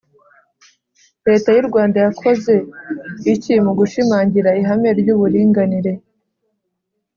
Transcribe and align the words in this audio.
Leta 1.27 1.49
y’u 1.53 1.67
Rwanda 1.69 1.97
yakoze 2.05 2.53
iki 3.33 3.53
mu 3.65 3.71
gushimangira 3.79 4.49
ihame 4.61 4.89
ry’uburinganire 4.99 5.93